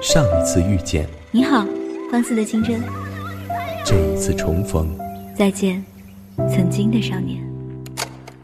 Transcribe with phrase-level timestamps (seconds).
[0.00, 1.66] 上一次遇见，你好，
[2.10, 2.82] 放肆的青春。
[3.84, 4.88] 这一次重逢，
[5.36, 5.84] 再见，
[6.48, 7.38] 曾经的少年。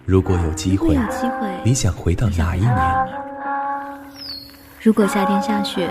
[0.05, 2.75] 如果有机会，有机会，你想回到哪一年？
[4.83, 5.89] 如果夏天下雪，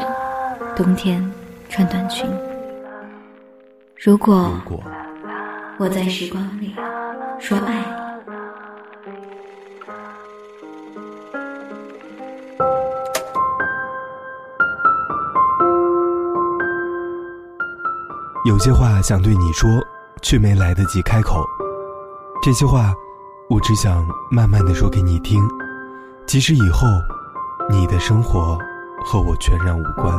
[0.75, 1.27] 冬天
[1.67, 2.29] 穿短裙。
[3.97, 4.83] 如果，如果
[5.79, 6.75] 我在时光里
[7.39, 7.83] 说爱
[18.45, 19.67] 有些话想对你说，
[20.21, 21.43] 却没来得及开口。
[22.43, 22.93] 这些话，
[23.49, 25.41] 我只想慢慢的说给你听。
[26.27, 26.85] 即使以后，
[27.71, 28.55] 你的生活
[29.03, 30.15] 和我全然无关。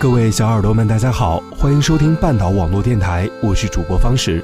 [0.00, 4.42] 各位小耳朵们，大家好，欢迎收听半岛网络电台，我是主播方石。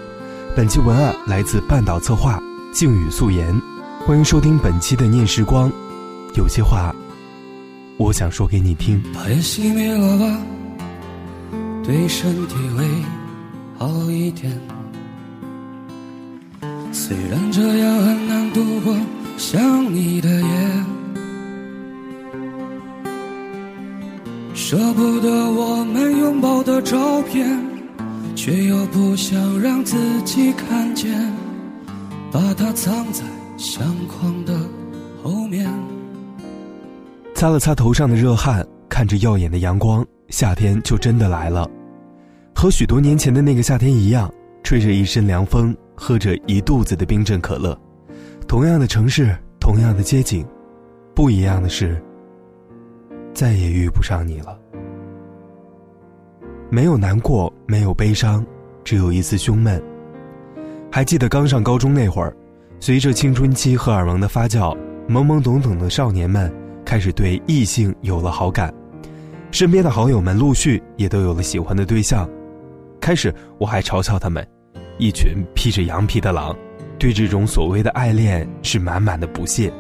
[0.55, 2.39] 本期文案来自半岛策划。
[2.77, 3.59] 静语素颜，
[4.05, 5.73] 欢迎收听本期的念时光。
[6.35, 6.95] 有些话，
[7.97, 9.03] 我想说给你听。
[9.15, 10.39] 把烟熄灭了吧，
[11.83, 12.85] 对身体会
[13.79, 14.53] 好一点。
[16.93, 18.95] 虽然这样很难度过
[19.39, 20.85] 想你的夜，
[24.53, 27.59] 舍不得我们拥抱的照片，
[28.35, 31.33] 却又不想让自己看见。
[32.37, 33.25] 把它藏在
[33.57, 34.53] 相框的
[35.23, 35.67] 后面。
[37.35, 41.67] 擦了擦头上的热汗，看着耀眼的阳光，夏天就真的来了。
[42.55, 44.31] 和许多年前的那个夏天一样，
[44.63, 47.75] 吹着一身凉风，喝着一肚子的冰镇可乐。
[48.47, 50.47] 同样的城市，同样的街景，
[51.15, 51.99] 不一样的是，
[53.33, 54.59] 再也遇不上你了。
[56.69, 58.45] 没有难过，没有悲伤，
[58.85, 59.83] 只有一丝胸闷。
[60.91, 62.35] 还记得刚上高中那会儿，
[62.81, 64.77] 随着青春期荷尔蒙的发酵，
[65.09, 66.53] 懵懵懂懂的少年们
[66.85, 68.73] 开始对异性有了好感，
[69.51, 72.29] 身边的好友们陆续也都有了喜欢的对象。
[73.01, 74.47] 开始我还嘲笑他们，
[74.99, 76.57] 一群披着羊皮的狼，
[76.99, 79.71] 对这种所谓的爱恋是满满的不屑，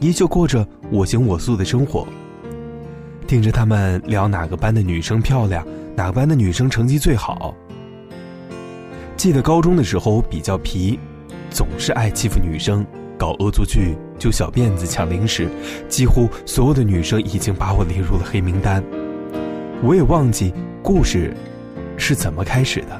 [0.00, 2.06] 依旧过着我行我素的生活。
[3.26, 5.64] 听着他们聊哪个班的女生漂亮，
[5.94, 7.54] 哪个班的女生成绩最好。
[9.20, 10.98] 记得高中的时候比较皮，
[11.50, 12.86] 总是爱欺负女生，
[13.18, 15.46] 搞恶作剧，揪小辫子抢零食，
[15.90, 18.82] 几乎所有的女生已经把我列入了黑名单。
[19.82, 21.36] 我也忘记故事
[21.98, 22.98] 是怎么开始的，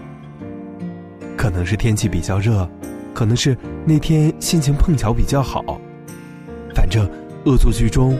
[1.38, 2.68] 可能是天气比较热，
[3.14, 3.56] 可能是
[3.86, 5.80] 那天心情碰巧比较好，
[6.74, 7.08] 反正
[7.46, 8.14] 恶作剧中，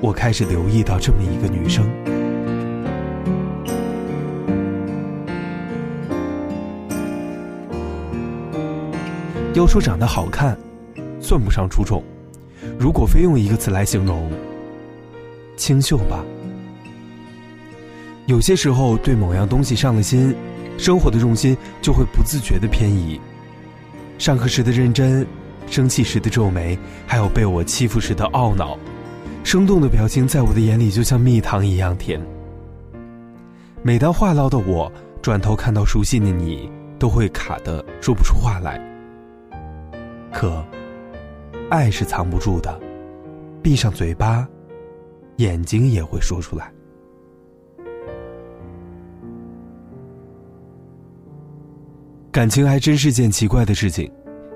[0.00, 1.88] 我开始留意到这么一个女生。
[9.60, 10.56] 要说长得好看，
[11.20, 12.02] 算不上出众。
[12.78, 14.32] 如果非用一个词来形容，
[15.54, 16.24] 清秀吧。
[18.24, 20.34] 有些时候对某样东西上了心，
[20.78, 23.20] 生活的重心就会不自觉的偏移。
[24.18, 25.26] 上课时的认真，
[25.66, 28.78] 生气时的皱眉，还有被我欺负时的懊恼，
[29.44, 32.18] 生动的表情在我的眼里就像蜜糖一样甜。
[33.82, 34.90] 每当话唠的我
[35.20, 38.89] 转头看到熟悉的你，都会卡的说不出话来。
[40.32, 40.64] 可，
[41.70, 42.80] 爱是藏不住的，
[43.62, 44.48] 闭上嘴巴，
[45.36, 46.72] 眼睛也会说出来。
[52.32, 54.10] 感情还真是件奇怪的事情，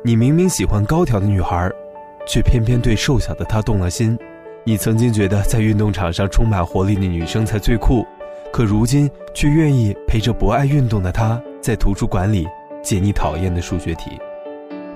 [0.05, 1.69] 你明明喜欢高挑的女孩，
[2.27, 4.17] 却偏偏对瘦小的她动了心。
[4.65, 8.06] 你曾经觉得在运动场上充满活力的女生才最酷，
[8.53, 12.47] 可如今却愿意陪着不爱运动的她，在图书馆里
[12.81, 14.12] 解你讨厌的数学题。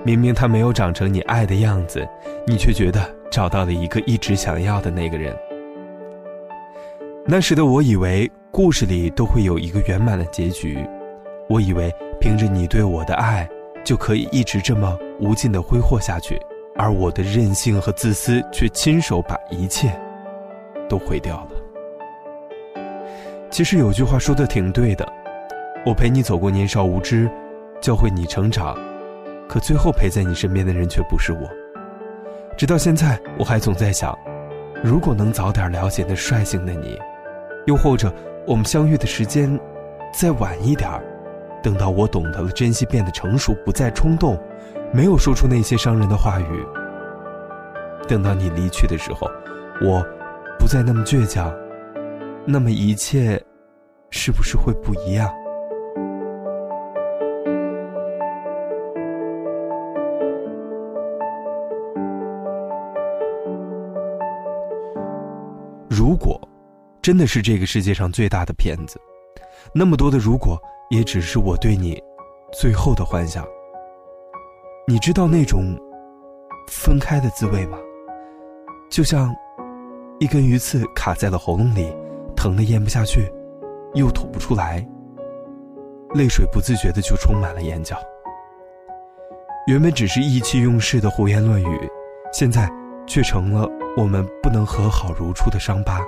[0.03, 2.07] 明明他没有长成你爱的样子，
[2.47, 2.99] 你却觉得
[3.29, 5.35] 找到了一个一直想要的那个人。
[7.25, 10.83] 那时的我以为故事里都会有一个圆满的结局，
[11.47, 13.47] 我以为凭着你对我的爱，
[13.83, 16.41] 就可以一直这么无尽的挥霍下去，
[16.75, 19.91] 而我的任性和自私却亲手把一切
[20.87, 22.81] 都毁掉了。
[23.51, 25.07] 其实有句话说的挺对的，
[25.85, 27.29] 我陪你走过年少无知，
[27.81, 28.75] 教会你成长。
[29.49, 31.49] 可最后陪在你身边的人却不是我。
[32.55, 34.15] 直到现在，我还总在想，
[34.83, 36.99] 如果能早点了解那率性的你，
[37.65, 38.13] 又或者
[38.45, 39.59] 我们相遇的时间
[40.13, 40.87] 再晚一点
[41.63, 44.39] 等到我懂得了珍惜，变得成熟，不再冲动，
[44.93, 46.65] 没有说出那些伤人的话语。
[48.07, 49.27] 等到你离去的时候，
[49.81, 50.05] 我
[50.59, 51.51] 不再那么倔强，
[52.45, 53.41] 那么一切
[54.11, 55.27] 是不是会不一样？
[67.09, 69.01] 真的是这个世界上最大的骗子。
[69.73, 70.61] 那么多的如果，
[70.91, 71.99] 也只是我对你
[72.53, 73.43] 最后的幻想。
[74.87, 75.75] 你知道那种
[76.67, 77.79] 分开的滋味吗？
[78.91, 79.35] 就像
[80.19, 81.91] 一根鱼刺卡在了喉咙里，
[82.35, 83.27] 疼得咽不下去，
[83.95, 84.87] 又吐不出来，
[86.13, 87.97] 泪水不自觉的就充满了眼角。
[89.65, 91.89] 原本只是意气用事的胡言乱语，
[92.31, 92.69] 现在
[93.07, 93.67] 却成了
[93.97, 95.99] 我们不能和好如初的伤疤。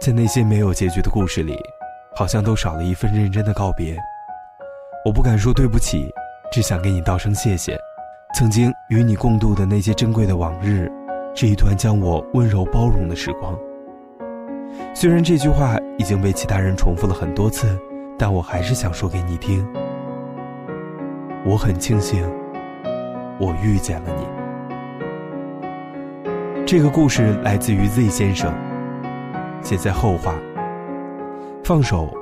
[0.00, 1.54] 在那些没有结局的故事里，
[2.16, 3.94] 好像都少了一份认真的告别。
[5.04, 6.10] 我不敢说对不起，
[6.50, 7.78] 只想给你道声谢谢。
[8.34, 10.90] 曾经与你共度的那些珍贵的往日，
[11.34, 13.54] 是一段将我温柔包容的时光。
[14.94, 17.78] 虽然这句话已经被其他人重复了很多次，
[18.18, 19.68] 但我还是想说给你听。
[21.44, 22.22] 我很庆幸，
[23.38, 24.24] 我遇见了你。
[26.64, 28.54] 这个故事来自于 Z 先生，
[29.62, 30.34] 写在后话。
[31.64, 32.12] 放手，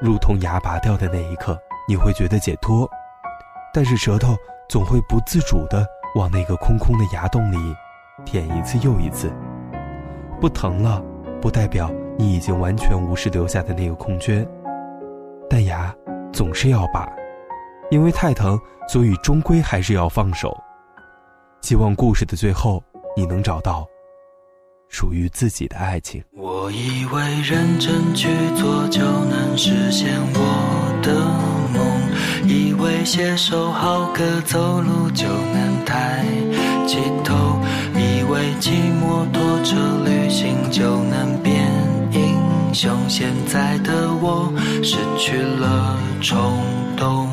[0.00, 2.88] 如同牙拔掉的那一刻，你会觉得解脱，
[3.74, 4.34] 但是舌头
[4.68, 7.56] 总会不自主的往那个空空的牙洞里
[8.24, 9.30] 舔一次又一次。
[10.40, 11.02] 不疼了，
[11.42, 14.46] 不代表你已经完全无视留下的那个空缺，
[15.50, 15.94] 但牙
[16.32, 17.08] 总是要拔。
[17.90, 20.56] 因为太疼，所以终归还是要放手。
[21.62, 22.82] 希望故事的最后，
[23.16, 23.86] 你能找到
[24.88, 26.22] 属于自己的爱情。
[26.32, 31.12] 我以为认真去做就能实现我的
[31.72, 36.24] 梦，以为写首好歌走路就能抬
[36.86, 37.58] 起头，
[37.94, 38.70] 以为骑
[39.00, 41.70] 摩托车旅行就能变
[42.12, 42.90] 英雄。
[43.08, 44.52] 现在的我
[44.82, 46.58] 失去了冲
[46.96, 47.28] 动。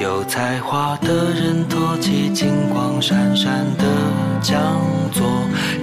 [0.00, 3.84] 有才华的人托起金光闪闪的
[4.40, 4.58] 讲
[5.12, 5.28] 座，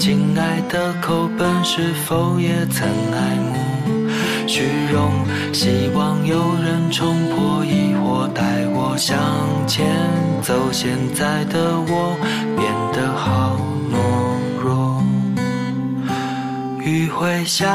[0.07, 4.07] 亲爱的口本是否也曾爱慕
[4.47, 5.11] 虚荣？
[5.51, 9.19] 希望有人冲破疑惑，带我向
[9.67, 9.85] 前
[10.41, 10.71] 走。
[10.71, 12.15] 现在的我
[12.55, 13.59] 变得好
[13.91, 13.97] 懦
[14.63, 15.03] 弱，
[16.79, 17.67] 雨会下，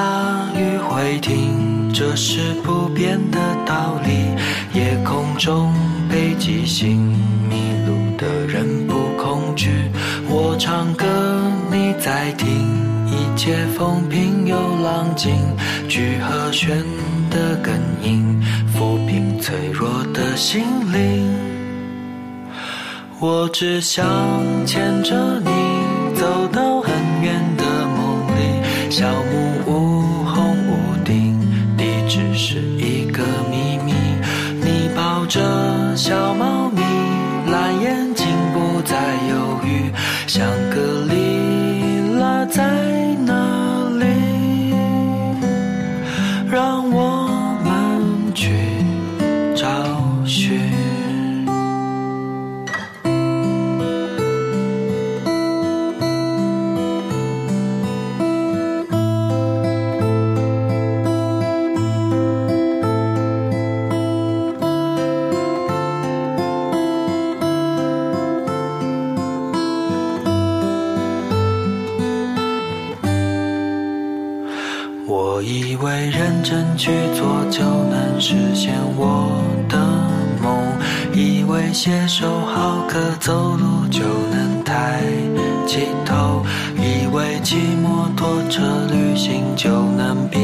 [0.56, 4.34] 雨会停，这是不变的道理。
[4.72, 5.70] 夜空中。
[6.08, 6.98] 北极星，
[7.48, 8.81] 迷路的人
[13.44, 15.34] 且风平又浪静。
[15.88, 16.78] 聚和弦
[17.28, 18.40] 的根音，
[18.72, 20.62] 抚平脆弱的心
[20.92, 21.28] 灵。
[23.18, 24.06] 我只想
[24.64, 25.50] 牵着你，
[26.14, 28.90] 走到很远的梦里。
[81.84, 85.02] 接受好歌走路就能抬
[85.66, 86.40] 起头，
[86.76, 90.40] 以为骑摩托车旅行就能变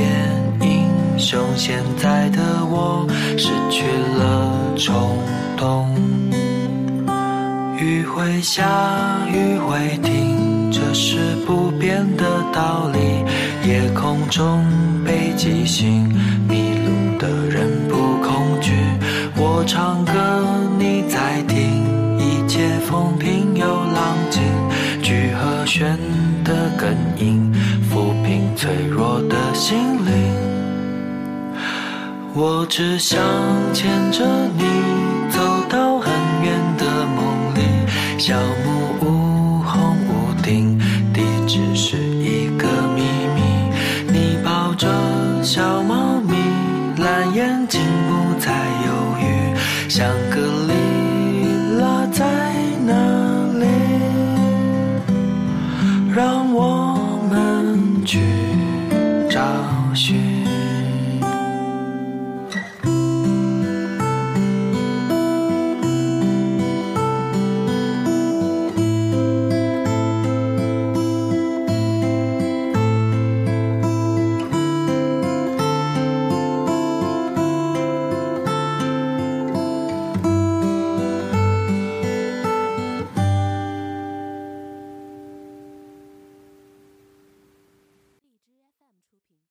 [0.60, 1.40] 英雄。
[1.54, 3.84] 现在的我失去
[4.18, 5.16] 了冲
[5.56, 5.94] 动，
[7.78, 8.64] 雨会下，
[9.28, 12.98] 雨会停，这是不变的道理。
[13.70, 14.60] 夜空中。
[15.04, 16.02] 北极星，
[16.48, 18.72] 迷路的人不恐惧。
[19.36, 20.12] 我唱歌，
[21.08, 21.84] 再听，
[22.18, 24.42] 一切风平又浪静。
[25.02, 25.98] 聚和弦
[26.44, 27.52] 的根音，
[27.90, 30.12] 抚平脆弱的心灵。
[32.34, 33.18] 我只想
[33.72, 34.24] 牵着
[34.56, 34.64] 你，
[35.30, 36.12] 走到很
[36.44, 38.18] 远的梦里。